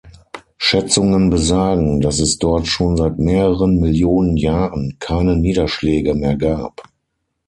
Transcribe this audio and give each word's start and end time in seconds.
Schätzungen 0.57 1.29
besagen, 1.29 2.01
dass 2.01 2.17
es 2.17 2.39
dort 2.39 2.65
schon 2.65 2.97
seit 2.97 3.19
mehreren 3.19 3.79
Millionen 3.79 4.35
Jahren 4.35 4.97
keine 4.97 5.35
Niederschläge 5.37 6.15
mehr 6.15 6.37
gab. 6.37 6.81